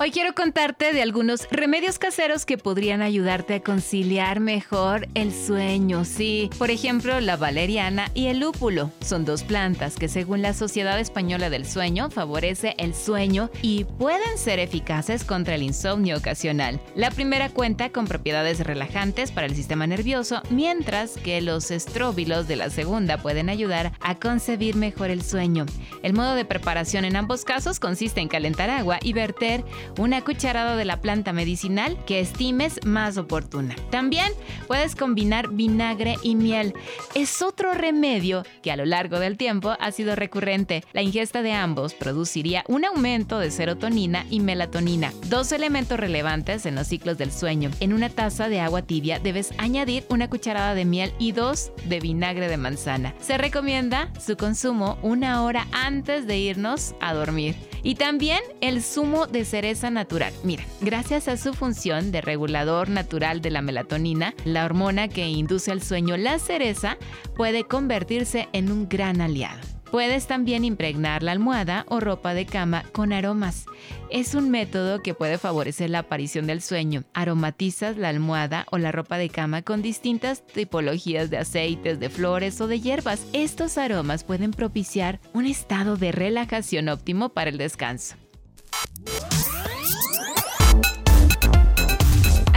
Hoy 0.00 0.10
quiero 0.10 0.34
contarte 0.34 0.94
de 0.94 1.02
algunos 1.02 1.46
remedios 1.50 1.98
caseros 1.98 2.46
que 2.46 2.56
podrían 2.56 3.02
ayudarte 3.02 3.54
a 3.54 3.60
conciliar 3.60 4.40
mejor 4.40 5.06
el 5.14 5.32
sueño. 5.34 6.06
Sí, 6.06 6.48
por 6.58 6.70
ejemplo, 6.70 7.20
la 7.20 7.36
valeriana 7.36 8.10
y 8.14 8.26
el 8.28 8.40
lúpulo 8.40 8.90
son 9.00 9.26
dos 9.26 9.42
plantas 9.42 9.96
que 9.96 10.08
según 10.08 10.40
la 10.40 10.54
Sociedad 10.54 10.98
Española 10.98 11.50
del 11.50 11.66
Sueño 11.66 12.10
favorece 12.10 12.74
el 12.78 12.94
sueño 12.94 13.50
y 13.60 13.84
pueden 13.84 14.38
ser 14.38 14.60
eficaces 14.60 15.24
contra 15.24 15.56
el 15.56 15.62
insomnio 15.62 16.16
ocasional. 16.16 16.80
La 16.96 17.10
primera 17.10 17.50
cuenta 17.50 17.90
con 17.90 18.06
propiedades 18.06 18.60
relajantes 18.60 19.30
para 19.30 19.46
el 19.46 19.54
sistema 19.54 19.86
nervioso, 19.86 20.42
mientras 20.48 21.12
que 21.16 21.42
los 21.42 21.70
estróbilos 21.70 22.48
de 22.48 22.56
la 22.56 22.70
segunda 22.70 23.18
pueden 23.18 23.50
ayudar 23.50 23.92
a 24.00 24.18
concebir 24.18 24.74
mejor 24.74 25.10
el 25.10 25.22
sueño. 25.22 25.66
El 26.02 26.14
modo 26.14 26.34
de 26.34 26.46
preparación 26.46 27.04
en 27.04 27.14
ambos 27.14 27.44
casos 27.44 27.78
consiste 27.78 28.22
en 28.22 28.28
calentar 28.28 28.70
agua 28.70 28.98
y 29.02 29.12
verter 29.12 29.62
una 29.98 30.22
cucharada 30.22 30.76
de 30.76 30.84
la 30.84 31.00
planta 31.00 31.32
medicinal 31.32 31.98
que 32.06 32.20
estimes 32.20 32.80
más 32.84 33.16
oportuna. 33.16 33.74
También 33.90 34.32
puedes 34.66 34.96
combinar 34.96 35.48
vinagre 35.48 36.16
y 36.22 36.34
miel. 36.34 36.74
Es 37.14 37.42
otro 37.42 37.74
remedio 37.74 38.44
que 38.62 38.72
a 38.72 38.76
lo 38.76 38.84
largo 38.84 39.18
del 39.18 39.36
tiempo 39.36 39.74
ha 39.78 39.92
sido 39.92 40.16
recurrente. 40.16 40.84
La 40.92 41.02
ingesta 41.02 41.42
de 41.42 41.52
ambos 41.52 41.94
produciría 41.94 42.64
un 42.68 42.84
aumento 42.84 43.38
de 43.38 43.50
serotonina 43.50 44.26
y 44.30 44.40
melatonina, 44.40 45.12
dos 45.28 45.52
elementos 45.52 45.98
relevantes 45.98 46.66
en 46.66 46.74
los 46.74 46.86
ciclos 46.86 47.18
del 47.18 47.32
sueño. 47.32 47.70
En 47.80 47.92
una 47.92 48.10
taza 48.10 48.48
de 48.48 48.60
agua 48.60 48.82
tibia 48.82 49.18
debes 49.18 49.52
añadir 49.58 50.04
una 50.08 50.28
cucharada 50.28 50.74
de 50.74 50.84
miel 50.84 51.12
y 51.18 51.32
dos 51.32 51.72
de 51.84 52.00
vinagre 52.00 52.48
de 52.48 52.56
manzana. 52.56 53.14
Se 53.20 53.38
recomienda 53.38 54.10
su 54.24 54.36
consumo 54.36 54.98
una 55.02 55.42
hora 55.42 55.66
antes 55.72 56.26
de 56.26 56.38
irnos 56.38 56.94
a 57.00 57.14
dormir. 57.14 57.56
Y 57.84 57.96
también 57.96 58.40
el 58.60 58.80
zumo 58.80 59.26
de 59.26 59.44
cereza 59.44 59.71
natural. 59.90 60.32
Mira, 60.44 60.64
gracias 60.80 61.28
a 61.28 61.36
su 61.36 61.54
función 61.54 62.12
de 62.12 62.20
regulador 62.20 62.88
natural 62.88 63.40
de 63.40 63.50
la 63.50 63.62
melatonina, 63.62 64.34
la 64.44 64.64
hormona 64.64 65.08
que 65.08 65.28
induce 65.28 65.72
el 65.72 65.82
sueño, 65.82 66.16
la 66.16 66.38
cereza 66.38 66.98
puede 67.36 67.64
convertirse 67.64 68.48
en 68.52 68.70
un 68.70 68.88
gran 68.88 69.20
aliado. 69.20 69.60
Puedes 69.92 70.26
también 70.26 70.64
impregnar 70.64 71.22
la 71.22 71.32
almohada 71.32 71.84
o 71.86 72.00
ropa 72.00 72.32
de 72.32 72.46
cama 72.46 72.82
con 72.92 73.12
aromas. 73.12 73.66
Es 74.10 74.34
un 74.34 74.48
método 74.48 75.02
que 75.02 75.12
puede 75.12 75.36
favorecer 75.36 75.90
la 75.90 75.98
aparición 75.98 76.46
del 76.46 76.62
sueño. 76.62 77.04
Aromatizas 77.12 77.98
la 77.98 78.08
almohada 78.08 78.64
o 78.70 78.78
la 78.78 78.90
ropa 78.90 79.18
de 79.18 79.28
cama 79.28 79.60
con 79.60 79.82
distintas 79.82 80.46
tipologías 80.46 81.28
de 81.28 81.36
aceites, 81.36 82.00
de 82.00 82.08
flores 82.08 82.58
o 82.62 82.68
de 82.68 82.80
hierbas. 82.80 83.26
Estos 83.34 83.76
aromas 83.76 84.24
pueden 84.24 84.52
propiciar 84.52 85.20
un 85.34 85.44
estado 85.44 85.98
de 85.98 86.10
relajación 86.10 86.88
óptimo 86.88 87.28
para 87.28 87.50
el 87.50 87.58
descanso. 87.58 88.16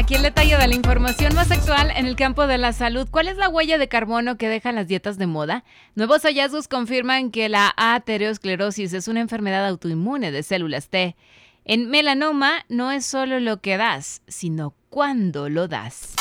Aquí 0.06 0.14
el 0.14 0.22
detalle 0.22 0.56
de 0.56 0.68
la 0.68 0.76
información 0.76 1.34
más 1.34 1.50
actual 1.50 1.90
en 1.90 2.06
el 2.06 2.16
campo 2.16 2.46
de 2.46 2.60
la 2.60 2.74
salud. 2.74 3.08
¿Cuál 3.10 3.28
es 3.28 3.38
la 3.38 3.50
huella 3.50 3.80
de 3.80 3.88
carbono 3.88 4.38
que 4.38 4.48
dejan 4.48 4.76
las 4.76 4.88
dietas 4.88 5.18
de 5.18 5.26
moda? 5.26 5.64
Nuevos 5.96 6.22
hallazgos 6.22 6.68
confirman 6.68 7.32
que 7.32 7.50
la 7.50 7.74
aterosclerosis 7.76 8.94
es 8.94 9.08
una 9.08 9.22
enfermedad 9.22 9.66
autoinmune 9.66 10.30
de 10.30 10.44
células 10.44 10.90
T. 10.90 11.16
En 11.64 11.90
melanoma 11.90 12.66
no 12.70 12.92
es 12.92 13.04
solo 13.04 13.40
lo 13.40 13.62
que 13.62 13.78
das, 13.78 14.22
sino 14.28 14.76
cuándo 14.92 15.50
lo 15.50 15.68
das. 15.68 16.14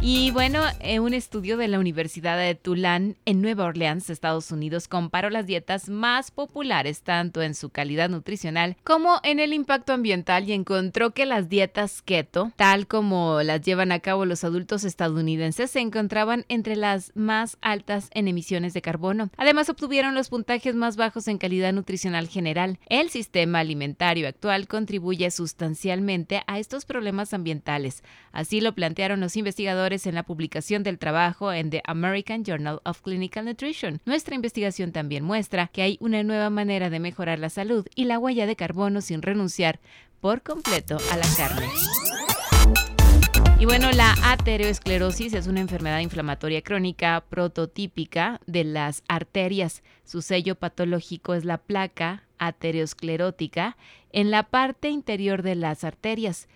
Y 0.00 0.30
bueno, 0.30 0.62
eh, 0.80 1.00
un 1.00 1.12
estudio 1.12 1.56
de 1.56 1.66
la 1.66 1.80
Universidad 1.80 2.38
de 2.38 2.54
Tulane 2.54 3.16
en 3.24 3.42
Nueva 3.42 3.64
Orleans, 3.64 4.10
Estados 4.10 4.52
Unidos, 4.52 4.86
comparó 4.86 5.28
las 5.28 5.44
dietas 5.44 5.88
más 5.88 6.30
populares 6.30 7.02
tanto 7.02 7.42
en 7.42 7.56
su 7.56 7.70
calidad 7.70 8.08
nutricional 8.08 8.76
como 8.84 9.18
en 9.24 9.40
el 9.40 9.52
impacto 9.52 9.92
ambiental 9.92 10.48
y 10.48 10.52
encontró 10.52 11.10
que 11.10 11.26
las 11.26 11.48
dietas 11.48 12.00
keto, 12.00 12.52
tal 12.54 12.86
como 12.86 13.42
las 13.42 13.60
llevan 13.62 13.90
a 13.90 13.98
cabo 13.98 14.24
los 14.24 14.44
adultos 14.44 14.84
estadounidenses, 14.84 15.72
se 15.72 15.80
encontraban 15.80 16.44
entre 16.48 16.76
las 16.76 17.10
más 17.16 17.58
altas 17.60 18.08
en 18.12 18.28
emisiones 18.28 18.74
de 18.74 18.82
carbono. 18.82 19.30
Además, 19.36 19.68
obtuvieron 19.68 20.14
los 20.14 20.28
puntajes 20.28 20.76
más 20.76 20.96
bajos 20.96 21.26
en 21.26 21.38
calidad 21.38 21.72
nutricional 21.72 22.28
general. 22.28 22.78
El 22.86 23.10
sistema 23.10 23.58
alimentario 23.58 24.28
actual 24.28 24.68
contribuye 24.68 25.28
sustancialmente 25.32 26.44
a 26.46 26.60
estos 26.60 26.84
problemas 26.84 27.34
ambientales. 27.34 28.04
Así 28.30 28.60
lo 28.60 28.76
plantearon 28.76 29.18
los 29.18 29.36
investigadores 29.36 29.88
en 30.06 30.14
la 30.14 30.22
publicación 30.22 30.82
del 30.82 30.98
trabajo 30.98 31.52
en 31.52 31.70
The 31.70 31.82
American 31.84 32.44
Journal 32.44 32.80
of 32.84 33.02
Clinical 33.02 33.44
Nutrition. 33.44 34.00
Nuestra 34.04 34.34
investigación 34.34 34.92
también 34.92 35.24
muestra 35.24 35.68
que 35.68 35.82
hay 35.82 35.98
una 36.00 36.22
nueva 36.22 36.50
manera 36.50 36.90
de 36.90 37.00
mejorar 37.00 37.38
la 37.38 37.50
salud 37.50 37.86
y 37.94 38.04
la 38.04 38.18
huella 38.18 38.46
de 38.46 38.56
carbono 38.56 39.00
sin 39.00 39.22
renunciar 39.22 39.80
por 40.20 40.42
completo 40.42 40.98
a 41.12 41.16
la 41.16 41.26
carne. 41.36 41.68
Y 43.60 43.64
bueno, 43.64 43.90
la 43.90 44.14
aterosclerosis 44.22 45.34
es 45.34 45.48
una 45.48 45.60
enfermedad 45.60 45.98
inflamatoria 45.98 46.62
crónica 46.62 47.24
prototípica 47.28 48.40
de 48.46 48.62
las 48.62 49.02
arterias. 49.08 49.82
Su 50.04 50.22
sello 50.22 50.54
patológico 50.54 51.34
es 51.34 51.44
la 51.44 51.58
placa 51.58 52.22
aterosclerótica 52.38 53.76
en 54.12 54.30
la 54.30 54.44
parte 54.44 54.90
interior 54.90 55.42
de 55.42 55.56
las 55.56 55.82
arterias. 55.82 56.48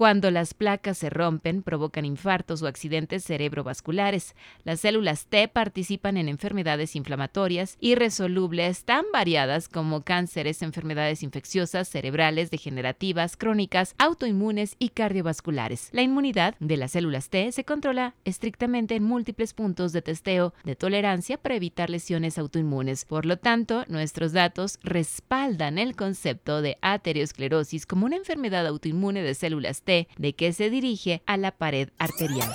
Cuando 0.00 0.30
las 0.30 0.54
placas 0.54 0.96
se 0.96 1.10
rompen, 1.10 1.62
provocan 1.62 2.06
infartos 2.06 2.62
o 2.62 2.66
accidentes 2.66 3.22
cerebrovasculares. 3.22 4.34
Las 4.64 4.80
células 4.80 5.26
T 5.26 5.46
participan 5.48 6.16
en 6.16 6.30
enfermedades 6.30 6.96
inflamatorias 6.96 7.76
irresolubles 7.80 8.86
tan 8.86 9.04
variadas 9.12 9.68
como 9.68 10.02
cánceres, 10.02 10.62
enfermedades 10.62 11.22
infecciosas, 11.22 11.86
cerebrales, 11.86 12.50
degenerativas, 12.50 13.36
crónicas, 13.36 13.94
autoinmunes 13.98 14.74
y 14.78 14.88
cardiovasculares. 14.88 15.90
La 15.92 16.00
inmunidad 16.00 16.54
de 16.60 16.78
las 16.78 16.92
células 16.92 17.28
T 17.28 17.52
se 17.52 17.66
controla 17.66 18.14
estrictamente 18.24 18.94
en 18.94 19.02
múltiples 19.02 19.52
puntos 19.52 19.92
de 19.92 20.00
testeo 20.00 20.54
de 20.64 20.76
tolerancia 20.76 21.36
para 21.36 21.56
evitar 21.56 21.90
lesiones 21.90 22.38
autoinmunes. 22.38 23.04
Por 23.04 23.26
lo 23.26 23.36
tanto, 23.36 23.84
nuestros 23.88 24.32
datos 24.32 24.78
respaldan 24.82 25.76
el 25.76 25.94
concepto 25.94 26.62
de 26.62 26.78
aterosclerosis 26.80 27.84
como 27.84 28.06
una 28.06 28.16
enfermedad 28.16 28.66
autoinmune 28.66 29.22
de 29.22 29.34
células 29.34 29.82
T 29.82 29.89
de 29.90 30.34
que 30.34 30.52
se 30.52 30.70
dirige 30.70 31.22
a 31.26 31.36
la 31.36 31.50
pared 31.50 31.88
arterial. 31.98 32.50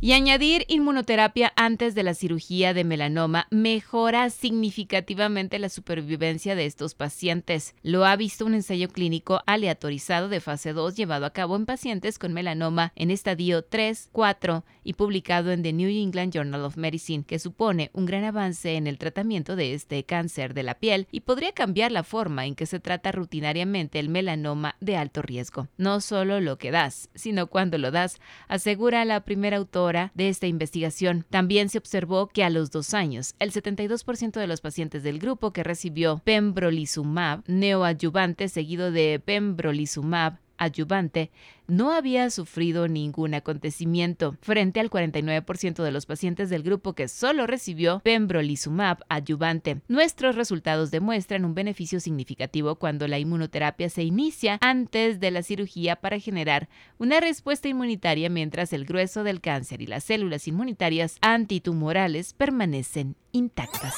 Y 0.00 0.12
añadir 0.12 0.64
inmunoterapia 0.68 1.52
antes 1.56 1.96
de 1.96 2.04
la 2.04 2.14
cirugía 2.14 2.72
de 2.72 2.84
melanoma 2.84 3.48
mejora 3.50 4.30
significativamente 4.30 5.58
la 5.58 5.68
supervivencia 5.68 6.54
de 6.54 6.66
estos 6.66 6.94
pacientes. 6.94 7.74
Lo 7.82 8.04
ha 8.04 8.14
visto 8.14 8.46
un 8.46 8.54
ensayo 8.54 8.90
clínico 8.90 9.42
aleatorizado 9.44 10.28
de 10.28 10.38
fase 10.38 10.72
2 10.72 10.94
llevado 10.94 11.26
a 11.26 11.32
cabo 11.32 11.56
en 11.56 11.66
pacientes 11.66 12.20
con 12.20 12.32
melanoma 12.32 12.92
en 12.94 13.10
estadio 13.10 13.64
3, 13.64 14.10
4 14.12 14.64
y 14.84 14.92
publicado 14.92 15.50
en 15.50 15.64
The 15.64 15.72
New 15.72 15.90
England 15.90 16.32
Journal 16.32 16.64
of 16.64 16.76
Medicine, 16.76 17.24
que 17.24 17.40
supone 17.40 17.90
un 17.92 18.06
gran 18.06 18.22
avance 18.22 18.76
en 18.76 18.86
el 18.86 18.98
tratamiento 18.98 19.56
de 19.56 19.74
este 19.74 20.04
cáncer 20.04 20.54
de 20.54 20.62
la 20.62 20.76
piel 20.76 21.08
y 21.10 21.22
podría 21.22 21.50
cambiar 21.50 21.90
la 21.90 22.04
forma 22.04 22.46
en 22.46 22.54
que 22.54 22.66
se 22.66 22.78
trata 22.78 23.10
rutinariamente 23.10 23.98
el 23.98 24.10
melanoma 24.10 24.76
de 24.80 24.96
alto 24.96 25.22
riesgo. 25.22 25.66
No 25.76 26.00
solo 26.00 26.40
lo 26.40 26.56
que 26.56 26.70
das, 26.70 27.10
sino 27.16 27.48
cuando 27.48 27.78
lo 27.78 27.90
das, 27.90 28.20
asegura 28.46 29.04
la 29.04 29.24
primera 29.24 29.56
autora 29.56 29.87
de 30.14 30.28
esta 30.28 30.46
investigación. 30.46 31.24
También 31.30 31.70
se 31.70 31.78
observó 31.78 32.28
que 32.28 32.44
a 32.44 32.50
los 32.50 32.70
dos 32.70 32.92
años, 32.92 33.34
el 33.38 33.52
72% 33.52 34.32
de 34.38 34.46
los 34.46 34.60
pacientes 34.60 35.02
del 35.02 35.18
grupo 35.18 35.52
que 35.52 35.64
recibió 35.64 36.20
pembrolizumab 36.24 37.42
neoadyuvante 37.46 38.48
seguido 38.48 38.90
de 38.90 39.20
pembrolizumab 39.24 40.38
adyuvante 40.58 41.30
no 41.68 41.92
había 41.92 42.30
sufrido 42.30 42.88
ningún 42.88 43.34
acontecimiento, 43.34 44.36
frente 44.40 44.80
al 44.80 44.90
49% 44.90 45.82
de 45.82 45.92
los 45.92 46.06
pacientes 46.06 46.48
del 46.50 46.62
grupo 46.62 46.94
que 46.94 47.08
solo 47.08 47.46
recibió 47.46 48.00
pembrolizumab 48.00 49.04
adyuvante. 49.08 49.82
Nuestros 49.86 50.34
resultados 50.34 50.90
demuestran 50.90 51.44
un 51.44 51.54
beneficio 51.54 52.00
significativo 52.00 52.76
cuando 52.76 53.06
la 53.06 53.18
inmunoterapia 53.18 53.90
se 53.90 54.02
inicia 54.02 54.58
antes 54.62 55.20
de 55.20 55.30
la 55.30 55.42
cirugía 55.42 55.96
para 55.96 56.18
generar 56.18 56.68
una 56.98 57.20
respuesta 57.20 57.68
inmunitaria 57.68 58.30
mientras 58.30 58.72
el 58.72 58.86
grueso 58.86 59.22
del 59.22 59.40
cáncer 59.40 59.82
y 59.82 59.86
las 59.86 60.04
células 60.04 60.48
inmunitarias 60.48 61.18
antitumorales 61.20 62.32
permanecen 62.32 63.14
intactas. 63.32 63.94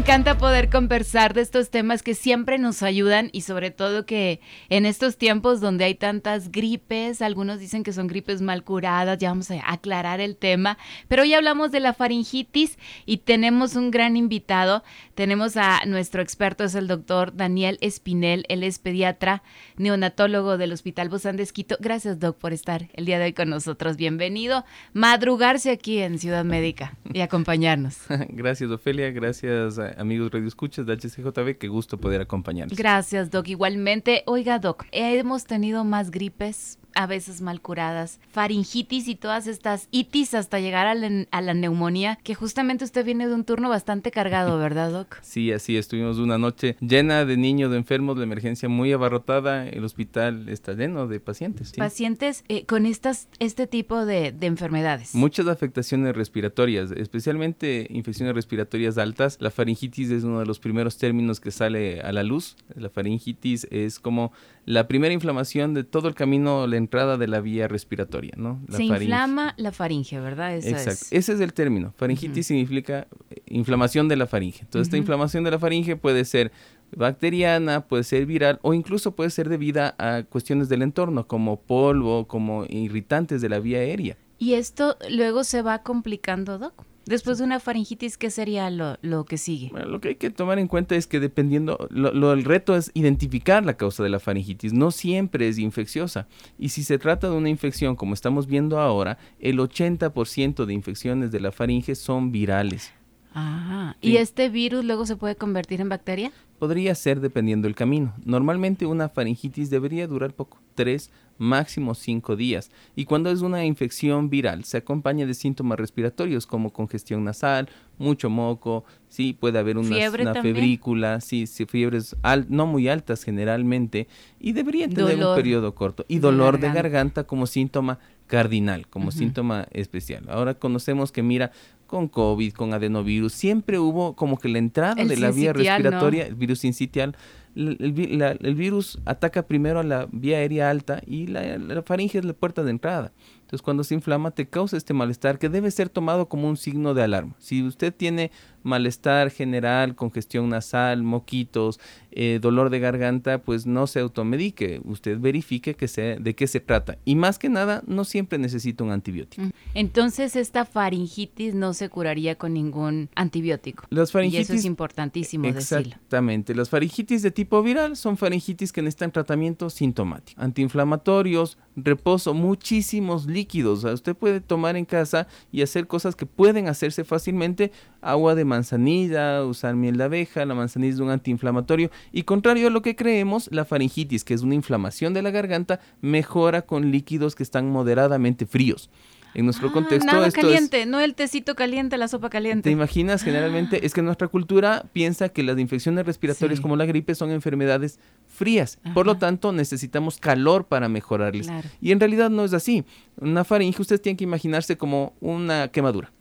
Encanta 0.00 0.38
poder 0.38 0.70
conversar 0.70 1.34
de 1.34 1.42
estos 1.42 1.68
temas 1.68 2.02
que 2.02 2.14
siempre 2.14 2.56
nos 2.56 2.82
ayudan 2.82 3.28
y 3.32 3.42
sobre 3.42 3.70
todo 3.70 4.06
que 4.06 4.40
en 4.70 4.86
estos 4.86 5.18
tiempos 5.18 5.60
donde 5.60 5.84
hay 5.84 5.94
tantas 5.94 6.50
gripes, 6.50 7.20
algunos 7.20 7.60
dicen 7.60 7.82
que 7.82 7.92
son 7.92 8.06
gripes 8.06 8.40
mal 8.40 8.64
curadas, 8.64 9.18
ya 9.18 9.28
vamos 9.28 9.50
a 9.50 9.60
aclarar 9.70 10.20
el 10.20 10.36
tema, 10.36 10.78
pero 11.06 11.20
hoy 11.20 11.34
hablamos 11.34 11.70
de 11.70 11.80
la 11.80 11.92
faringitis 11.92 12.78
y 13.04 13.18
tenemos 13.18 13.76
un 13.76 13.90
gran 13.90 14.16
invitado, 14.16 14.82
tenemos 15.14 15.58
a 15.58 15.84
nuestro 15.84 16.22
experto, 16.22 16.64
es 16.64 16.74
el 16.74 16.88
doctor 16.88 17.36
Daniel 17.36 17.76
Espinel, 17.82 18.46
él 18.48 18.62
es 18.62 18.78
pediatra, 18.78 19.42
neonatólogo 19.76 20.56
del 20.56 20.72
Hospital 20.72 21.10
Bozán 21.10 21.36
de 21.36 21.42
Esquito. 21.42 21.76
Gracias, 21.78 22.18
doc, 22.18 22.38
por 22.38 22.54
estar 22.54 22.88
el 22.94 23.04
día 23.04 23.18
de 23.18 23.26
hoy 23.26 23.32
con 23.34 23.50
nosotros. 23.50 23.98
Bienvenido, 23.98 24.64
madrugarse 24.94 25.70
aquí 25.70 25.98
en 25.98 26.18
Ciudad 26.18 26.46
Médica 26.46 26.96
y 27.12 27.20
acompañarnos. 27.20 27.98
Gracias, 28.30 28.70
Ofelia, 28.70 29.10
gracias 29.10 29.78
amigos 29.98 30.30
Radio 30.32 30.48
Escuchas 30.48 30.86
de 30.86 30.96
HCJB, 30.96 31.58
qué 31.58 31.68
gusto 31.68 31.98
poder 31.98 32.20
acompañarles. 32.20 32.76
Gracias, 32.76 33.30
Doc. 33.30 33.48
Igualmente, 33.48 34.22
oiga, 34.26 34.58
Doc, 34.58 34.84
hemos 34.92 35.44
tenido 35.44 35.84
más 35.84 36.10
gripes 36.10 36.79
a 36.94 37.06
veces 37.06 37.40
mal 37.40 37.60
curadas, 37.60 38.20
faringitis 38.30 39.08
y 39.08 39.14
todas 39.14 39.46
estas 39.46 39.88
itis 39.90 40.34
hasta 40.34 40.60
llegar 40.60 40.86
a 40.86 40.94
la, 41.42 41.54
neumonía, 41.54 42.18
que 42.22 42.34
justamente 42.34 42.84
usted 42.84 43.04
viene 43.04 43.26
de 43.26 43.34
un 43.34 43.44
turno 43.44 43.68
bastante 43.68 44.10
cargado, 44.10 44.58
¿verdad, 44.58 44.90
Doc? 44.90 45.18
Sí, 45.22 45.52
así 45.52 45.76
estuvimos 45.76 46.18
una 46.18 46.38
noche 46.38 46.76
llena 46.80 47.24
de 47.24 47.36
niños, 47.36 47.70
de 47.70 47.76
enfermos, 47.76 48.16
de 48.16 48.24
emergencia 48.24 48.68
muy 48.68 48.92
abarrotada, 48.92 49.68
el 49.68 49.84
hospital 49.84 50.48
está 50.48 50.72
lleno 50.72 51.06
de 51.06 51.20
pacientes. 51.20 51.72
Pacientes 51.72 52.44
eh, 52.48 52.64
con 52.66 52.86
estas, 52.86 53.28
este 53.38 53.66
tipo 53.66 54.04
de, 54.04 54.32
de 54.32 54.46
enfermedades. 54.46 55.14
Muchas 55.14 55.46
afectaciones 55.46 56.14
respiratorias, 56.16 56.90
especialmente 56.92 57.86
infecciones 57.90 58.34
respiratorias 58.34 58.98
altas. 58.98 59.38
La 59.40 59.50
faringitis 59.50 60.10
es 60.10 60.24
uno 60.24 60.40
de 60.40 60.46
los 60.46 60.58
primeros 60.58 60.98
términos 60.98 61.40
que 61.40 61.50
sale 61.50 62.00
a 62.00 62.12
la 62.12 62.22
luz. 62.22 62.56
La 62.74 62.90
faringitis 62.90 63.66
es 63.70 63.98
como 63.98 64.32
la 64.66 64.86
primera 64.86 65.12
inflamación 65.12 65.74
de 65.74 65.84
todo 65.84 66.08
el 66.08 66.14
camino, 66.14 66.66
la 66.66 66.76
entrada 66.80 67.16
de 67.16 67.28
la 67.28 67.40
vía 67.40 67.68
respiratoria, 67.68 68.32
¿no? 68.36 68.60
Se 68.68 68.82
inflama 68.82 69.54
la 69.56 69.70
faringe, 69.70 70.18
¿verdad? 70.18 70.56
Exacto. 70.56 71.06
Ese 71.10 71.32
es 71.32 71.40
el 71.40 71.52
término. 71.52 71.94
Faringitis 71.96 72.46
significa 72.48 73.06
eh, 73.30 73.42
inflamación 73.46 74.08
de 74.08 74.16
la 74.16 74.26
faringe. 74.26 74.62
Entonces, 74.62 74.88
esta 74.88 74.96
inflamación 74.96 75.44
de 75.44 75.52
la 75.52 75.58
faringe 75.58 75.96
puede 75.96 76.24
ser 76.24 76.50
bacteriana, 76.96 77.86
puede 77.86 78.04
ser 78.04 78.26
viral 78.26 78.58
o 78.62 78.74
incluso 78.74 79.14
puede 79.14 79.30
ser 79.30 79.48
debida 79.48 79.94
a 79.98 80.24
cuestiones 80.24 80.68
del 80.68 80.82
entorno, 80.82 81.26
como 81.26 81.60
polvo, 81.60 82.26
como 82.26 82.64
irritantes 82.68 83.40
de 83.40 83.48
la 83.48 83.60
vía 83.60 83.78
aérea. 83.78 84.16
¿Y 84.38 84.54
esto 84.54 84.96
luego 85.10 85.44
se 85.44 85.62
va 85.62 85.82
complicando, 85.82 86.58
Doc? 86.58 86.84
Después 87.06 87.38
de 87.38 87.44
una 87.44 87.60
faringitis, 87.60 88.16
¿qué 88.16 88.30
sería 88.30 88.70
lo, 88.70 89.24
que 89.24 89.38
sigue? 89.38 89.68
Bueno, 89.70 89.86
lo 89.88 90.00
que 90.00 90.08
hay 90.08 90.14
que 90.16 90.30
tomar 90.30 90.58
en 90.58 90.68
cuenta 90.68 90.94
es 90.94 91.06
que 91.06 91.18
dependiendo, 91.18 91.88
lo, 91.90 92.32
el 92.32 92.44
reto 92.44 92.76
es 92.76 92.90
identificar 92.94 93.64
la 93.64 93.76
causa 93.76 94.02
de 94.02 94.10
la 94.10 94.20
faringitis. 94.20 94.72
No 94.72 94.90
siempre 94.90 95.48
es 95.48 95.58
infecciosa. 95.58 96.28
Y 96.58 96.68
si 96.68 96.84
se 96.84 96.98
trata 96.98 97.28
de 97.28 97.36
una 97.36 97.48
infección, 97.48 97.96
como 97.96 98.14
estamos 98.14 98.46
viendo 98.46 98.78
ahora, 98.78 99.18
el 99.40 99.58
80% 99.58 100.66
de 100.66 100.72
infecciones 100.72 101.30
de 101.32 101.40
la 101.40 101.52
faringe 101.52 101.94
son 101.94 102.30
virales. 102.32 102.92
Ah, 103.34 103.96
¿y 104.00 104.16
este 104.16 104.48
virus 104.48 104.84
luego 104.84 105.06
se 105.06 105.16
puede 105.16 105.36
convertir 105.36 105.80
en 105.80 105.88
bacteria? 105.88 106.32
Podría 106.60 106.94
ser 106.94 107.20
dependiendo 107.20 107.66
del 107.66 107.74
camino. 107.74 108.14
Normalmente 108.24 108.84
una 108.84 109.08
faringitis 109.08 109.70
debería 109.70 110.06
durar 110.06 110.34
poco, 110.34 110.60
tres, 110.74 111.10
máximo 111.38 111.94
cinco 111.94 112.36
días. 112.36 112.70
Y 112.94 113.06
cuando 113.06 113.30
es 113.30 113.40
una 113.40 113.64
infección 113.64 114.28
viral, 114.28 114.64
se 114.64 114.76
acompaña 114.76 115.24
de 115.24 115.32
síntomas 115.32 115.78
respiratorios 115.78 116.46
como 116.46 116.70
congestión 116.70 117.24
nasal, 117.24 117.70
mucho 117.96 118.28
moco, 118.28 118.84
sí, 119.08 119.32
puede 119.32 119.58
haber 119.58 119.78
una, 119.78 119.96
febrícula, 120.42 121.22
sí, 121.22 121.46
sí, 121.46 121.64
fiebres 121.64 122.14
no 122.48 122.66
muy 122.66 122.88
altas 122.88 123.24
generalmente, 123.24 124.06
y 124.38 124.52
debería 124.52 124.86
tener 124.86 125.24
un 125.24 125.34
periodo 125.34 125.74
corto. 125.74 126.04
Y 126.08 126.18
dolor 126.18 126.60
de 126.60 126.70
garganta, 126.70 127.24
como 127.24 127.46
síntoma 127.46 127.98
cardinal, 128.26 128.86
como 128.86 129.10
síntoma 129.10 129.66
especial. 129.72 130.26
Ahora 130.28 130.54
conocemos 130.54 131.10
que, 131.10 131.22
mira, 131.22 131.52
con 131.90 132.06
COVID, 132.06 132.52
con 132.52 132.72
adenovirus, 132.72 133.32
siempre 133.32 133.80
hubo 133.80 134.14
como 134.14 134.38
que 134.38 134.48
la 134.48 134.58
entrada 134.58 135.04
de 135.04 135.16
la 135.16 135.32
vía 135.32 135.52
respiratoria, 135.52 136.24
el 136.24 136.36
virus 136.36 136.64
incitial, 136.64 137.16
el, 137.56 138.54
virus 138.54 139.00
ataca 139.06 139.42
primero 139.42 139.80
a 139.80 139.82
la 139.82 140.06
vía 140.12 140.38
aérea 140.38 140.70
alta 140.70 141.02
y 141.04 141.26
la, 141.26 141.58
la 141.58 141.82
faringe 141.82 142.18
es 142.18 142.24
la 142.24 142.32
puerta 142.32 142.62
de 142.62 142.70
entrada. 142.70 143.12
Entonces, 143.40 143.62
cuando 143.62 143.82
se 143.82 143.94
inflama, 143.94 144.30
te 144.30 144.48
causa 144.48 144.76
este 144.76 144.94
malestar 144.94 145.40
que 145.40 145.48
debe 145.48 145.72
ser 145.72 145.88
tomado 145.88 146.28
como 146.28 146.48
un 146.48 146.56
signo 146.56 146.94
de 146.94 147.02
alarma. 147.02 147.34
Si 147.40 147.64
usted 147.64 147.92
tiene 147.92 148.30
malestar 148.62 149.30
general, 149.30 149.94
congestión 149.94 150.48
nasal, 150.48 151.02
moquitos, 151.02 151.80
eh, 152.12 152.38
dolor 152.40 152.70
de 152.70 152.80
garganta, 152.80 153.38
pues 153.38 153.66
no 153.66 153.86
se 153.86 154.00
automedique. 154.00 154.80
Usted 154.84 155.18
verifique 155.18 155.74
que 155.74 155.86
de 156.20 156.34
qué 156.34 156.46
se 156.46 156.60
trata. 156.60 156.98
Y 157.04 157.14
más 157.14 157.38
que 157.38 157.48
nada, 157.48 157.82
no 157.86 158.04
siempre 158.04 158.38
necesita 158.38 158.84
un 158.84 158.90
antibiótico. 158.90 159.42
Entonces, 159.74 160.36
esta 160.36 160.64
faringitis 160.64 161.54
no 161.54 161.74
se 161.74 161.88
curaría 161.88 162.36
con 162.36 162.54
ningún 162.54 163.10
antibiótico. 163.14 163.84
Las 163.90 164.12
faringitis, 164.12 164.50
y 164.50 164.52
eso 164.52 164.60
es 164.60 164.64
importantísimo 164.64 165.46
exactamente. 165.46 165.96
Exactamente. 165.96 166.54
Las 166.54 166.68
faringitis 166.70 167.22
de 167.22 167.30
tipo 167.30 167.62
viral 167.62 167.96
son 167.96 168.16
faringitis 168.16 168.72
que 168.72 168.82
necesitan 168.82 169.12
tratamiento 169.12 169.70
sintomático. 169.70 170.40
Antiinflamatorios, 170.40 171.58
reposo, 171.76 172.34
muchísimos 172.34 173.26
líquidos. 173.26 173.84
usted 173.84 174.16
puede 174.16 174.40
tomar 174.40 174.76
en 174.76 174.84
casa 174.84 175.26
y 175.52 175.62
hacer 175.62 175.86
cosas 175.86 176.16
que 176.16 176.26
pueden 176.26 176.68
hacerse 176.68 177.04
fácilmente. 177.04 177.72
Agua 178.02 178.34
de 178.34 178.44
manzanilla, 178.44 179.44
usar 179.44 179.76
miel 179.76 179.96
de 179.96 180.04
abeja, 180.04 180.44
la 180.44 180.54
manzanilla 180.54 180.94
es 180.94 181.00
un 181.00 181.10
antiinflamatorio. 181.10 181.90
Y 182.12 182.22
contrario 182.22 182.68
a 182.68 182.70
lo 182.70 182.82
que 182.82 182.96
creemos, 182.96 183.48
la 183.52 183.64
faringitis, 183.64 184.24
que 184.24 184.34
es 184.34 184.42
una 184.42 184.54
inflamación 184.54 185.14
de 185.14 185.22
la 185.22 185.30
garganta, 185.30 185.80
mejora 186.00 186.62
con 186.62 186.90
líquidos 186.90 187.34
que 187.34 187.42
están 187.42 187.70
moderadamente 187.70 188.46
fríos. 188.46 188.90
En 189.34 189.44
nuestro 189.44 189.68
ah, 189.68 189.72
contexto 189.72 190.06
nada 190.06 190.30
caliente, 190.30 190.86
no 190.86 191.00
el 191.00 191.14
tecito 191.14 191.54
caliente, 191.54 191.96
la 191.96 192.08
sopa 192.08 192.30
caliente. 192.30 192.64
¿Te 192.64 192.70
imaginas? 192.70 193.22
Generalmente 193.22 193.86
es 193.86 193.94
que 193.94 194.02
nuestra 194.02 194.28
cultura 194.28 194.84
piensa 194.92 195.28
que 195.28 195.42
las 195.42 195.58
infecciones 195.58 196.04
respiratorias 196.04 196.60
como 196.60 196.76
la 196.76 196.84
gripe 196.84 197.14
son 197.14 197.30
enfermedades 197.30 198.00
frías. 198.26 198.78
Por 198.92 199.06
lo 199.06 199.18
tanto, 199.18 199.52
necesitamos 199.52 200.18
calor 200.18 200.66
para 200.66 200.88
mejorarles. 200.88 201.48
Y 201.80 201.92
en 201.92 202.00
realidad 202.00 202.30
no 202.30 202.44
es 202.44 202.52
así. 202.52 202.84
Una 203.20 203.44
faringe 203.44 203.80
usted 203.80 204.00
tiene 204.00 204.16
que 204.16 204.24
imaginarse 204.24 204.76
como 204.76 205.14
una 205.20 205.68
quemadura. 205.68 206.12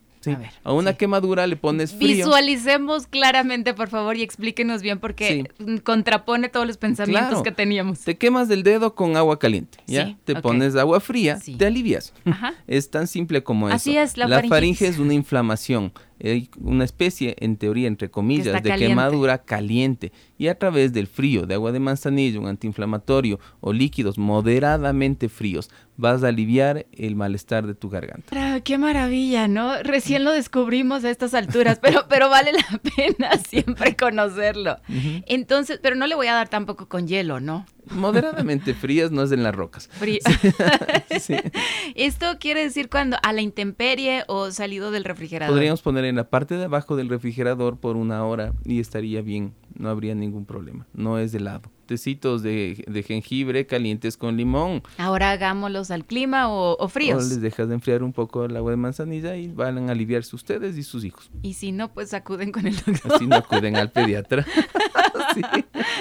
A, 0.63 0.73
una 0.73 0.93
quemadura 0.93 1.47
le 1.47 1.55
pones 1.55 1.93
frío. 1.93 2.25
Visualicemos 2.25 3.07
claramente, 3.07 3.73
por 3.73 3.89
favor, 3.89 4.17
y 4.17 4.21
explíquenos 4.21 4.81
bien 4.81 4.99
porque 4.99 5.49
contrapone 5.83 6.49
todos 6.49 6.67
los 6.67 6.77
pensamientos 6.77 7.41
que 7.41 7.51
teníamos. 7.51 7.99
Te 7.99 8.17
quemas 8.17 8.47
del 8.47 8.63
dedo 8.63 8.95
con 8.95 9.15
agua 9.15 9.39
caliente, 9.39 9.79
¿ya? 9.87 10.17
te 10.25 10.35
pones 10.35 10.75
agua 10.75 10.99
fría, 10.99 11.39
te 11.57 11.65
alivias. 11.65 12.13
Es 12.67 12.89
tan 12.89 13.07
simple 13.07 13.43
como 13.43 13.67
eso. 13.67 13.75
Así 13.75 13.97
es, 13.97 14.17
la, 14.17 14.27
la 14.27 14.43
faringe 14.43 14.87
es 14.87 14.99
una 14.99 15.13
inflamación 15.13 15.93
hay 16.21 16.49
una 16.59 16.83
especie, 16.83 17.35
en 17.39 17.57
teoría, 17.57 17.87
entre 17.87 18.09
comillas, 18.09 18.61
de 18.61 18.75
quemadura 18.75 19.43
caliente 19.43 20.11
y 20.37 20.47
a 20.47 20.57
través 20.57 20.93
del 20.93 21.07
frío, 21.07 21.45
de 21.45 21.55
agua 21.55 21.71
de 21.71 21.79
manzanilla, 21.79 22.39
un 22.39 22.47
antiinflamatorio 22.47 23.39
o 23.59 23.73
líquidos 23.73 24.17
moderadamente 24.17 25.29
fríos, 25.29 25.69
vas 25.99 26.23
a 26.23 26.29
aliviar 26.29 26.85
el 26.93 27.17
malestar 27.17 27.67
de 27.67 27.75
tu 27.75 27.89
garganta. 27.89 28.61
qué 28.61 28.77
maravilla, 28.77 29.49
¿no? 29.49 29.83
Recién 29.83 30.23
lo 30.23 30.31
descubrimos 30.31 31.03
a 31.03 31.09
estas 31.09 31.33
alturas, 31.33 31.79
pero, 31.81 32.05
pero 32.07 32.29
vale 32.29 32.53
la 32.53 32.79
pena 32.95 33.37
siempre 33.49 33.97
conocerlo. 33.97 34.77
Entonces, 35.27 35.79
pero 35.83 35.95
no 35.95 36.07
le 36.07 36.15
voy 36.15 36.27
a 36.27 36.33
dar 36.33 36.47
tampoco 36.47 36.87
con 36.87 37.07
hielo, 37.07 37.41
¿no? 37.41 37.65
Moderadamente 37.91 38.73
frías 38.75 39.11
no 39.11 39.23
es 39.23 39.31
en 39.31 39.43
las 39.43 39.53
rocas. 39.53 39.89
Esto 41.95 42.37
quiere 42.39 42.63
decir 42.63 42.89
cuando 42.89 43.17
a 43.21 43.33
la 43.33 43.41
intemperie 43.41 44.23
o 44.27 44.51
salido 44.51 44.91
del 44.91 45.03
refrigerador. 45.03 45.53
Podríamos 45.53 45.81
poner 45.81 46.05
en 46.09 46.15
la 46.15 46.29
parte 46.29 46.55
de 46.55 46.65
abajo 46.65 46.95
del 46.95 47.09
refrigerador 47.09 47.77
por 47.77 47.95
una 47.95 48.25
hora 48.25 48.53
y 48.65 48.79
estaría 48.79 49.21
bien, 49.21 49.53
no 49.75 49.89
habría 49.89 50.15
ningún 50.15 50.45
problema. 50.45 50.87
No 50.93 51.17
es 51.19 51.31
de 51.31 51.37
helado 51.37 51.71
tecitos 51.89 52.43
de, 52.43 53.03
jengibre 53.07 53.65
calientes 53.65 54.15
con 54.15 54.37
limón. 54.37 54.83
Ahora 54.99 55.31
hagámoslos 55.31 55.89
al 55.89 56.05
clima 56.05 56.47
o, 56.47 56.87
fríos. 56.87 57.25
O 57.25 57.27
les 57.27 57.41
dejas 57.41 57.67
de 57.67 57.73
enfriar 57.73 58.03
un 58.03 58.13
poco 58.13 58.45
el 58.45 58.55
agua 58.55 58.69
de 58.69 58.77
manzanilla 58.77 59.35
y 59.35 59.47
van 59.47 59.89
a 59.89 59.91
aliviarse 59.91 60.35
ustedes 60.35 60.77
y 60.77 60.83
sus 60.83 61.03
hijos. 61.03 61.31
Y 61.41 61.55
si 61.55 61.71
no, 61.71 61.91
pues 61.91 62.13
acuden 62.13 62.51
con 62.51 62.67
el 62.67 62.75
doctor. 62.85 63.15
Así 63.15 63.25
no 63.25 63.37
acuden 63.37 63.75
al 63.75 63.91
pediatra. 63.91 64.45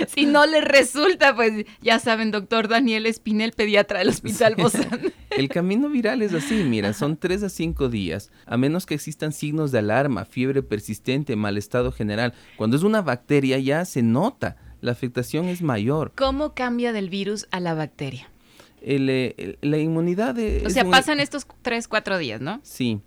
Si 0.07 0.27
no 0.27 0.47
les 0.47 0.65
resulta, 0.65 1.35
pues 1.35 1.67
ya 1.83 1.99
saben, 1.99 2.31
doctor 2.31 2.69
Daniel 2.69 3.05
Espinel, 3.05 3.53
pediatra 3.53 3.99
del 3.99 4.09
Hospital 4.09 4.55
Bozán. 4.57 5.13
El 5.31 5.49
camino 5.49 5.89
viral 5.89 6.23
es 6.23 6.33
así, 6.35 6.65
mira, 6.65 6.93
son 6.93 7.17
tres 7.17 7.43
a 7.43 7.49
cinco 7.49 7.89
días, 7.89 8.31
a 8.47 8.57
menos 8.57 8.87
que 8.87 8.95
existan 8.95 9.33
signos 9.33 9.71
de 9.73 9.81
alarma, 9.81 10.25
fiebre 10.25 10.63
persistente, 10.63 11.37
mal 11.37 11.59
estado 11.59 11.93
general. 11.93 12.33
Cuando 12.57 12.77
es 12.77 12.83
una 12.83 13.03
bacteria 13.03 13.59
ya 13.59 13.85
se 13.85 14.03
nota 14.03 14.57
la 14.81 14.93
afectación 14.93 15.47
es 15.47 15.63
mayor. 15.63 16.13
¿Cómo 16.17 16.55
cambia 16.55 16.93
del 16.93 17.11
virus 17.11 17.47
a 17.51 17.61
la 17.61 17.75
bacteria? 17.75 18.29
Eh, 18.81 19.59
la 19.61 19.79
inmunidad 19.79 20.37
O 20.65 20.71
sea, 20.71 20.85
pasan 20.85 21.19
estos 21.19 21.47
tres, 21.63 21.89
cuatro 21.89 22.17
días, 22.17 22.41
¿no? 22.41 22.61
Sí. 22.63 23.01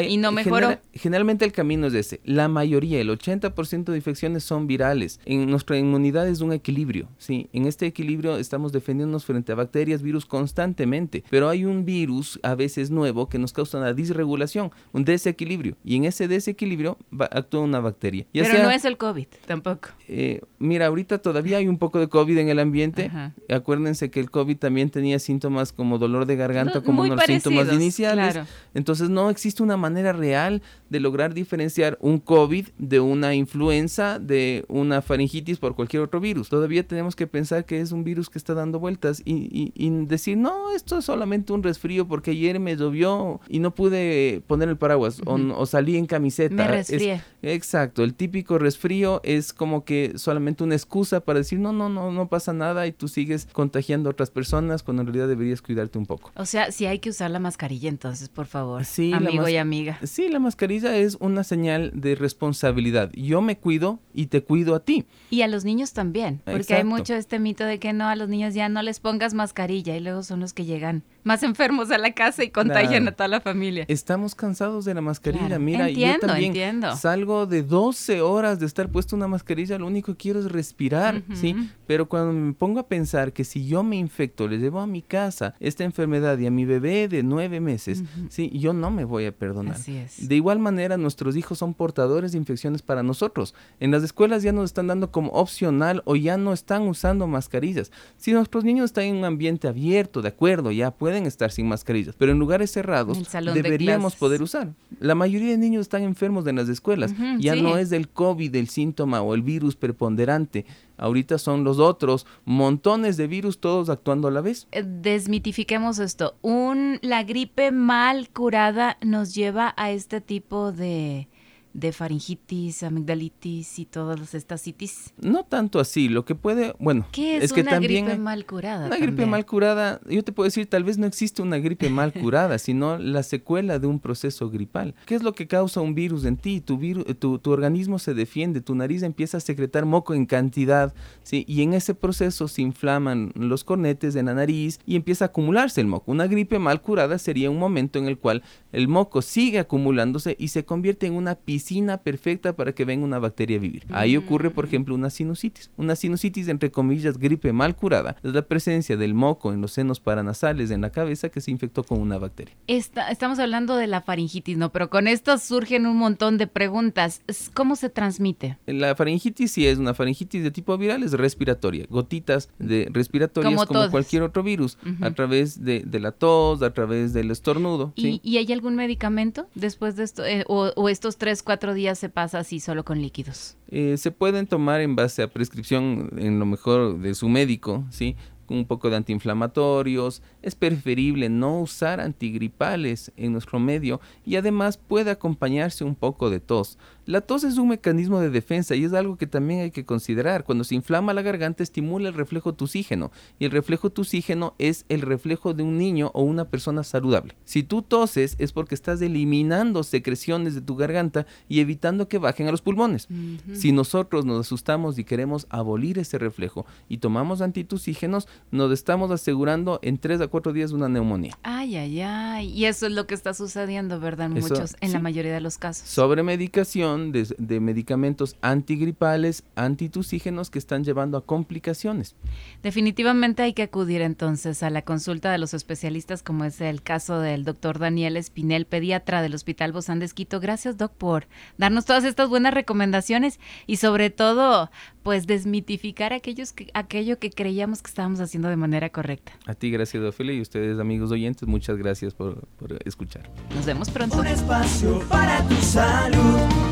Y 0.00 0.16
no 0.16 0.32
mejoró. 0.32 0.78
generalmente 0.94 1.44
el 1.44 1.52
camino 1.52 1.86
es 1.88 1.94
ese. 1.94 2.20
La 2.24 2.48
mayoría, 2.48 3.00
el 3.00 3.10
80% 3.10 3.84
de 3.84 3.96
infecciones 3.96 4.44
son 4.44 4.66
virales. 4.66 5.20
En 5.24 5.50
nuestra 5.50 5.76
inmunidad 5.76 6.28
es 6.28 6.40
un 6.40 6.52
equilibrio, 6.52 7.08
¿sí? 7.18 7.48
En 7.52 7.66
este 7.66 7.86
equilibrio 7.86 8.38
estamos 8.38 8.72
defendiéndonos 8.72 9.24
frente 9.24 9.52
a 9.52 9.54
bacterias, 9.54 10.02
virus 10.02 10.24
constantemente, 10.24 11.24
pero 11.28 11.48
hay 11.48 11.64
un 11.64 11.84
virus 11.84 12.40
a 12.42 12.54
veces 12.54 12.90
nuevo 12.90 13.28
que 13.28 13.38
nos 13.38 13.52
causa 13.52 13.78
una 13.78 13.92
disregulación, 13.92 14.70
un 14.92 15.04
desequilibrio, 15.04 15.76
y 15.84 15.96
en 15.96 16.04
ese 16.04 16.28
desequilibrio 16.28 16.96
actúa 17.30 17.60
una 17.60 17.80
bacteria. 17.80 18.26
pero 18.32 18.62
no 18.62 18.70
es 18.70 18.84
el 18.84 18.96
COVID, 18.96 19.26
tampoco. 19.46 19.90
Eh, 20.08 20.40
mira, 20.58 20.86
ahorita 20.86 21.18
todavía 21.18 21.58
hay 21.58 21.68
un 21.68 21.78
poco 21.78 21.98
de 21.98 22.08
COVID 22.08 22.38
en 22.38 22.48
el 22.48 22.58
ambiente. 22.58 23.10
Acuérdense 23.50 24.10
que 24.10 24.20
el 24.20 24.30
COVID 24.30 24.56
también 24.56 24.90
tenía 24.90 25.18
síntomas 25.18 25.72
como 25.72 25.98
dolor 25.98 26.26
de 26.26 26.36
garganta, 26.36 26.80
como 26.80 27.02
unos 27.02 27.20
síntomas 27.24 27.72
iniciales. 27.72 28.38
Entonces 28.74 29.10
no 29.10 29.30
existe 29.30 29.62
una 29.62 29.76
manera 29.82 30.12
real 30.12 30.62
de 30.88 31.00
lograr 31.00 31.34
diferenciar 31.34 31.98
un 32.00 32.18
COVID 32.18 32.68
de 32.78 33.00
una 33.00 33.34
influenza, 33.34 34.18
de 34.18 34.64
una 34.68 35.02
faringitis 35.02 35.58
por 35.58 35.74
cualquier 35.74 36.02
otro 36.02 36.20
virus. 36.20 36.48
Todavía 36.48 36.86
tenemos 36.86 37.16
que 37.16 37.26
pensar 37.26 37.64
que 37.64 37.80
es 37.80 37.92
un 37.92 38.04
virus 38.04 38.30
que 38.30 38.38
está 38.38 38.54
dando 38.54 38.78
vueltas 38.78 39.22
y, 39.24 39.72
decir, 40.06 40.36
no, 40.36 40.70
esto 40.72 40.98
es 40.98 41.04
solamente 41.04 41.52
un 41.52 41.62
resfrío 41.62 42.06
porque 42.06 42.32
ayer 42.32 42.60
me 42.60 42.76
llovió 42.76 43.40
y 43.48 43.58
no 43.58 43.74
pude 43.74 44.42
poner 44.46 44.68
el 44.68 44.76
paraguas 44.76 45.20
o, 45.24 45.66
salí 45.66 45.96
en 45.96 46.06
camiseta. 46.06 46.54
Me 46.54 46.68
resfrié. 46.68 47.22
exacto, 47.42 48.04
el 48.04 48.14
típico 48.14 48.58
resfrío 48.58 49.20
es 49.24 49.52
como 49.52 49.84
que 49.84 50.12
solamente 50.16 50.64
una 50.64 50.74
excusa 50.74 51.20
para 51.20 51.40
decir, 51.40 51.58
no, 51.58 51.72
no, 51.72 51.88
no, 51.88 52.12
no 52.12 52.28
pasa 52.28 52.52
nada 52.52 52.86
y 52.86 52.92
tú 52.92 53.08
sigues 53.08 53.48
contagiando 53.52 54.08
a 54.08 54.12
otras 54.12 54.30
personas 54.30 54.82
cuando 54.82 55.02
en 55.02 55.06
realidad 55.08 55.28
deberías 55.28 55.62
cuidarte 55.62 55.98
un 55.98 56.06
poco. 56.06 56.30
O 56.36 56.46
sea, 56.46 56.70
si 56.70 56.86
hay 56.86 56.98
que 56.98 57.10
usar 57.10 57.30
la 57.30 57.38
mascarilla 57.38 57.88
entonces, 57.88 58.28
por 58.28 58.46
favor, 58.46 58.84
sí, 58.84 59.12
amigo 59.12 59.48
y 59.48 59.56
amiga. 59.62 59.98
Sí, 60.02 60.28
la 60.28 60.38
mascarilla 60.38 60.96
es 60.96 61.16
una 61.20 61.44
señal 61.44 61.90
de 61.94 62.14
responsabilidad. 62.14 63.10
Yo 63.14 63.40
me 63.40 63.56
cuido 63.56 64.00
y 64.12 64.26
te 64.26 64.42
cuido 64.42 64.74
a 64.74 64.80
ti. 64.84 65.06
Y 65.30 65.42
a 65.42 65.48
los 65.48 65.64
niños 65.64 65.92
también, 65.92 66.42
porque 66.44 66.74
hay 66.74 66.84
mucho 66.84 67.14
este 67.14 67.38
mito 67.38 67.64
de 67.64 67.78
que 67.78 67.92
no, 67.92 68.08
a 68.08 68.16
los 68.16 68.28
niños 68.28 68.54
ya 68.54 68.68
no 68.68 68.82
les 68.82 69.00
pongas 69.00 69.34
mascarilla 69.34 69.96
y 69.96 70.00
luego 70.00 70.22
son 70.22 70.40
los 70.40 70.52
que 70.52 70.64
llegan 70.64 71.02
más 71.24 71.42
enfermos 71.42 71.90
a 71.90 71.98
la 71.98 72.12
casa 72.12 72.44
y 72.44 72.50
contagian 72.50 73.06
a 73.08 73.12
toda 73.12 73.28
la 73.28 73.40
familia. 73.40 73.84
Estamos 73.88 74.34
cansados 74.34 74.84
de 74.84 74.94
la 74.94 75.00
mascarilla. 75.00 75.58
Mira, 75.58 75.88
yo 75.90 76.18
también 76.18 76.82
salgo 76.96 77.46
de 77.46 77.62
12 77.62 78.20
horas 78.20 78.58
de 78.58 78.66
estar 78.66 78.88
puesto 78.88 79.16
una 79.16 79.28
mascarilla, 79.28 79.78
lo 79.78 79.86
único 79.86 80.12
que 80.12 80.18
quiero 80.18 80.40
es 80.40 80.50
respirar, 80.50 81.22
¿sí? 81.34 81.54
Pero 81.86 82.08
cuando 82.08 82.32
me 82.32 82.52
pongo 82.52 82.80
a 82.80 82.86
pensar 82.86 83.32
que 83.32 83.44
si 83.44 83.66
yo 83.66 83.82
me 83.82 83.96
infecto, 83.96 84.48
le 84.48 84.58
llevo 84.58 84.80
a 84.80 84.86
mi 84.86 85.02
casa 85.02 85.54
esta 85.60 85.84
enfermedad 85.84 86.38
y 86.38 86.46
a 86.46 86.50
mi 86.50 86.64
bebé 86.64 87.08
de 87.08 87.22
nueve 87.22 87.60
meses, 87.60 88.02
¿sí? 88.28 88.50
Yo 88.58 88.72
no 88.72 88.90
me 88.90 89.04
voy 89.04 89.26
a 89.26 89.32
perdonar. 89.32 89.76
Así 89.76 89.96
es. 89.96 90.28
De 90.28 90.34
igual 90.34 90.58
manera, 90.58 90.96
nuestros 90.96 91.36
hijos 91.36 91.58
son 91.58 91.74
portadores 91.74 92.32
de 92.32 92.38
infecciones 92.38 92.82
para 92.82 93.02
nosotros. 93.02 93.54
En 93.80 93.90
las 93.90 94.02
escuelas 94.02 94.42
ya 94.42 94.52
nos 94.52 94.64
están 94.64 94.86
dando 94.86 95.10
como 95.10 95.30
opcional 95.32 96.02
o 96.04 96.16
ya 96.16 96.36
no 96.36 96.52
están 96.52 96.82
usando 96.82 97.26
mascarillas. 97.26 97.92
Si 98.16 98.32
nuestros 98.32 98.64
niños 98.64 98.86
están 98.86 99.04
en 99.04 99.16
un 99.16 99.24
ambiente 99.24 99.68
abierto, 99.68 100.22
de 100.22 100.28
acuerdo, 100.28 100.70
ya 100.70 100.90
pueden 100.90 101.11
estar 101.26 101.50
sin 101.50 101.68
mascarillas, 101.68 102.14
pero 102.16 102.32
en 102.32 102.38
lugares 102.38 102.70
cerrados 102.70 103.18
deberíamos 103.54 104.16
poder 104.16 104.42
usar. 104.42 104.72
La 105.00 105.14
mayoría 105.14 105.50
de 105.50 105.58
niños 105.58 105.82
están 105.82 106.02
enfermos 106.02 106.46
en 106.46 106.56
las 106.56 106.68
escuelas. 106.68 107.14
ya 107.38 107.54
no 107.54 107.76
es 107.76 107.90
del 107.90 108.08
COVID 108.08 108.54
el 108.56 108.68
síntoma 108.68 109.22
o 109.22 109.34
el 109.34 109.42
virus 109.42 109.76
preponderante. 109.76 110.66
Ahorita 110.96 111.38
son 111.38 111.64
los 111.64 111.78
otros, 111.78 112.26
montones 112.44 113.16
de 113.16 113.26
virus 113.26 113.58
todos 113.58 113.88
actuando 113.88 114.28
a 114.28 114.30
la 114.30 114.40
vez. 114.40 114.68
Eh, 114.70 114.84
desmitifiquemos 114.86 115.98
esto. 115.98 116.36
Un, 116.42 116.98
la 117.02 117.24
gripe 117.24 117.72
mal 117.72 118.28
curada 118.28 118.98
nos 119.00 119.34
lleva 119.34 119.74
a 119.76 119.90
este 119.90 120.20
tipo 120.20 120.70
de 120.70 121.28
de 121.74 121.92
faringitis, 121.92 122.82
amigdalitis 122.82 123.78
y 123.78 123.86
todas 123.86 124.34
estas 124.34 124.62
citis? 124.62 125.12
No 125.20 125.44
tanto 125.44 125.80
así, 125.80 126.08
lo 126.08 126.24
que 126.24 126.34
puede, 126.34 126.74
bueno, 126.78 127.06
¿Qué 127.12 127.38
es, 127.38 127.52
que 127.52 127.62
una 127.62 127.78
gripe 127.78 128.18
mal 128.18 128.44
curada? 128.44 128.86
Una 128.86 128.98
gripe 128.98 129.26
mal 129.26 129.46
curada, 129.46 130.00
yo 130.08 130.22
te 130.22 130.32
puedo 130.32 130.46
decir, 130.46 130.66
tal 130.66 130.84
vez 130.84 130.98
no 130.98 131.06
existe 131.06 131.40
una 131.40 131.58
gripe 131.58 131.88
mal 131.88 132.12
curada, 132.20 132.58
sino 132.58 132.98
la 132.98 133.22
secuela 133.22 133.78
de 133.78 133.86
un 133.86 134.00
proceso 134.00 134.50
gripal. 134.50 134.94
¿Qué 135.06 135.14
es 135.14 135.22
lo 135.22 135.32
que 135.32 135.46
causa 135.46 135.80
un 135.80 135.94
virus 135.94 136.24
en 136.24 136.36
ti? 136.36 136.60
Tu, 136.60 136.76
virus, 136.76 137.04
tu, 137.18 137.38
tu 137.38 137.50
organismo 137.50 137.98
se 137.98 138.14
defiende, 138.14 138.60
tu 138.60 138.74
nariz 138.74 139.02
empieza 139.02 139.38
a 139.38 139.40
secretar 139.40 139.86
moco 139.86 140.14
en 140.14 140.26
cantidad, 140.26 140.94
¿sí? 141.22 141.44
Y 141.48 141.62
en 141.62 141.72
ese 141.72 141.94
proceso 141.94 142.48
se 142.48 142.62
inflaman 142.62 143.32
los 143.34 143.64
cornetes 143.64 144.14
de 144.14 144.22
la 144.22 144.34
nariz 144.34 144.78
y 144.84 144.96
empieza 144.96 145.24
a 145.24 145.28
acumularse 145.28 145.80
el 145.80 145.86
moco. 145.86 146.12
Una 146.12 146.26
gripe 146.26 146.58
mal 146.58 146.82
curada 146.82 147.18
sería 147.18 147.50
un 147.50 147.58
momento 147.58 147.98
en 147.98 148.06
el 148.06 148.18
cual 148.18 148.42
el 148.72 148.88
moco 148.88 149.22
sigue 149.22 149.58
acumulándose 149.58 150.36
y 150.38 150.48
se 150.48 150.64
convierte 150.64 151.06
en 151.06 151.14
una 151.14 151.34
piscina 151.34 151.61
perfecta 152.02 152.54
para 152.54 152.72
que 152.72 152.84
venga 152.84 153.04
una 153.04 153.18
bacteria 153.18 153.56
a 153.56 153.60
vivir. 153.60 153.84
Ahí 153.90 154.16
ocurre, 154.16 154.50
por 154.50 154.64
ejemplo, 154.64 154.94
una 154.94 155.10
sinusitis. 155.10 155.70
Una 155.76 155.96
sinusitis, 155.96 156.48
entre 156.48 156.70
comillas, 156.70 157.18
gripe 157.18 157.52
mal 157.52 157.74
curada, 157.76 158.16
es 158.22 158.32
la 158.32 158.42
presencia 158.42 158.96
del 158.96 159.14
moco 159.14 159.52
en 159.52 159.60
los 159.60 159.72
senos 159.72 160.00
paranasales 160.00 160.70
en 160.70 160.80
la 160.80 160.90
cabeza 160.90 161.28
que 161.28 161.40
se 161.40 161.50
infectó 161.50 161.84
con 161.84 162.00
una 162.00 162.18
bacteria. 162.18 162.54
estamos 162.66 163.38
hablando 163.38 163.76
de 163.76 163.86
la 163.86 164.00
faringitis, 164.00 164.56
¿no? 164.56 164.70
Pero 164.72 164.90
con 164.90 165.08
esto 165.08 165.38
surgen 165.38 165.86
un 165.86 165.96
montón 165.96 166.38
de 166.38 166.46
preguntas. 166.46 167.22
¿Cómo 167.54 167.76
se 167.76 167.88
transmite? 167.88 168.58
La 168.66 168.94
faringitis 168.94 169.52
sí 169.52 169.66
es 169.66 169.78
una 169.78 169.94
faringitis 169.94 170.42
de 170.42 170.50
tipo 170.50 170.76
viral, 170.78 171.02
es 171.02 171.12
respiratoria, 171.12 171.86
gotitas 171.88 172.48
de 172.58 172.88
respiratorias 172.90 173.66
como, 173.66 173.90
cualquier 173.90 174.22
otro 174.22 174.42
virus, 174.42 174.78
a 175.00 175.10
través 175.10 175.64
de, 175.64 175.84
la 176.00 176.12
tos, 176.12 176.62
a 176.62 176.72
través 176.72 177.12
del 177.12 177.30
estornudo. 177.30 177.92
¿Y, 177.96 178.20
¿y 178.22 178.38
hay 178.38 178.52
algún 178.52 178.74
medicamento 178.74 179.46
después 179.54 179.96
de 179.96 180.04
esto? 180.04 180.24
Eh, 180.24 180.44
o, 180.48 180.72
o, 180.76 180.88
estos 180.88 181.16
tres, 181.16 181.42
cuatro 181.42 181.51
días 181.74 181.98
se 181.98 182.08
pasa 182.08 182.38
así 182.38 182.60
solo 182.60 182.84
con 182.84 183.00
líquidos? 183.00 183.56
Eh, 183.68 183.96
se 183.96 184.10
pueden 184.10 184.46
tomar 184.46 184.80
en 184.80 184.96
base 184.96 185.22
a 185.22 185.28
prescripción 185.28 186.10
en 186.16 186.38
lo 186.38 186.46
mejor 186.46 186.98
de 186.98 187.14
su 187.14 187.28
médico, 187.28 187.84
¿sí? 187.90 188.16
un 188.52 188.66
poco 188.66 188.90
de 188.90 188.96
antiinflamatorios, 188.96 190.22
es 190.42 190.54
preferible 190.54 191.28
no 191.28 191.60
usar 191.60 192.00
antigripales 192.00 193.12
en 193.16 193.32
nuestro 193.32 193.58
medio 193.58 194.00
y 194.24 194.36
además 194.36 194.76
puede 194.76 195.10
acompañarse 195.10 195.84
un 195.84 195.94
poco 195.94 196.30
de 196.30 196.40
tos. 196.40 196.78
La 197.04 197.20
tos 197.20 197.42
es 197.42 197.58
un 197.58 197.68
mecanismo 197.68 198.20
de 198.20 198.30
defensa 198.30 198.76
y 198.76 198.84
es 198.84 198.92
algo 198.92 199.16
que 199.16 199.26
también 199.26 199.60
hay 199.60 199.70
que 199.72 199.84
considerar. 199.84 200.44
Cuando 200.44 200.62
se 200.62 200.76
inflama 200.76 201.12
la 201.12 201.22
garganta 201.22 201.64
estimula 201.64 202.08
el 202.08 202.14
reflejo 202.14 202.54
tusígeno 202.54 203.10
y 203.40 203.44
el 203.44 203.50
reflejo 203.50 203.90
tusígeno 203.90 204.54
es 204.58 204.84
el 204.88 205.00
reflejo 205.00 205.52
de 205.52 205.64
un 205.64 205.78
niño 205.78 206.12
o 206.14 206.22
una 206.22 206.44
persona 206.44 206.84
saludable. 206.84 207.34
Si 207.44 207.64
tú 207.64 207.82
toses 207.82 208.36
es 208.38 208.52
porque 208.52 208.76
estás 208.76 209.02
eliminando 209.02 209.82
secreciones 209.82 210.54
de 210.54 210.60
tu 210.60 210.76
garganta 210.76 211.26
y 211.48 211.58
evitando 211.58 212.06
que 212.06 212.18
bajen 212.18 212.46
a 212.46 212.52
los 212.52 212.62
pulmones. 212.62 213.08
Si 213.52 213.72
nosotros 213.72 214.24
nos 214.24 214.46
asustamos 214.46 214.96
y 214.98 215.04
queremos 215.04 215.46
abolir 215.50 215.98
ese 215.98 216.18
reflejo 216.18 216.66
y 216.88 216.98
tomamos 216.98 217.40
antitusígenos, 217.40 218.28
nos 218.52 218.70
estamos 218.72 219.10
asegurando 219.10 219.80
en 219.82 219.98
3 219.98 220.20
a 220.20 220.28
4 220.28 220.52
días 220.52 220.70
una 220.70 220.88
neumonía. 220.88 221.36
Ay, 221.42 221.76
ay, 221.76 222.00
ay. 222.00 222.48
Y 222.50 222.66
eso 222.66 222.86
es 222.86 222.92
lo 222.92 223.08
que 223.08 223.14
está 223.14 223.34
sucediendo, 223.34 223.98
¿verdad? 223.98 224.26
En 224.26 224.34
muchos, 224.34 224.76
en 224.80 224.92
la 224.92 225.00
mayoría 225.00 225.34
de 225.34 225.40
los 225.40 225.58
casos. 225.58 225.88
Sobre 225.88 226.22
medicación 226.22 226.91
de, 226.98 227.34
de, 227.38 227.60
medicamentos 227.60 228.36
antigripales, 228.40 229.44
antitusígenos 229.56 230.50
que 230.50 230.58
están 230.58 230.84
llevando 230.84 231.16
a 231.16 231.24
complicaciones. 231.24 232.14
Definitivamente 232.62 233.42
hay 233.42 233.52
que 233.52 233.62
acudir 233.62 234.02
entonces 234.02 234.62
a 234.62 234.70
la 234.70 234.82
consulta 234.82 235.32
de 235.32 235.38
los 235.38 235.54
especialistas, 235.54 236.22
como 236.22 236.44
es 236.44 236.60
el 236.60 236.82
caso 236.82 237.18
del 237.18 237.44
doctor 237.44 237.78
Daniel 237.78 238.16
Espinel, 238.16 238.66
pediatra 238.66 239.22
del 239.22 239.34
Hospital 239.34 239.72
Bozán 239.72 239.98
de 239.98 240.06
Esquito. 240.06 240.40
Gracias, 240.40 240.76
doc, 240.76 240.92
por 240.92 241.26
darnos 241.58 241.84
todas 241.84 242.04
estas 242.04 242.28
buenas 242.28 242.54
recomendaciones 242.54 243.40
y 243.66 243.76
sobre 243.76 244.10
todo, 244.10 244.70
pues 245.02 245.26
desmitificar 245.26 246.12
aquellos 246.12 246.52
que, 246.52 246.70
aquello 246.74 247.18
que 247.18 247.30
creíamos 247.30 247.82
que 247.82 247.88
estábamos 247.88 248.20
haciendo 248.20 248.48
de 248.48 248.56
manera 248.56 248.90
correcta. 248.90 249.32
A 249.46 249.54
ti, 249.54 249.70
gracias, 249.70 250.02
Ophelia, 250.02 250.34
y 250.34 250.40
ustedes, 250.40 250.78
amigos 250.78 251.10
oyentes, 251.10 251.48
muchas 251.48 251.76
gracias 251.76 252.14
por, 252.14 252.46
por 252.58 252.78
escuchar. 252.84 253.28
Nos 253.54 253.66
vemos 253.66 253.90
pronto. 253.90 254.18
Un 254.18 254.26
espacio 254.26 255.00
para 255.08 255.46
tu 255.48 255.54
salud. 255.56 256.71